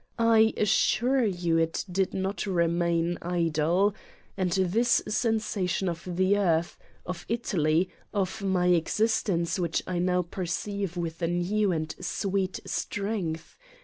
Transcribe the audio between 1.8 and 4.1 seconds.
did not remain idle.